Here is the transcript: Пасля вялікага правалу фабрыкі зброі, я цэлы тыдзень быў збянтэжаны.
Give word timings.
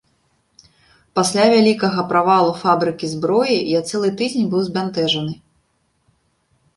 Пасля 1.17 1.43
вялікага 1.55 2.05
правалу 2.13 2.51
фабрыкі 2.63 3.05
зброі, 3.13 3.57
я 3.73 3.79
цэлы 3.91 4.09
тыдзень 4.23 4.49
быў 4.55 4.61
збянтэжаны. 4.71 5.33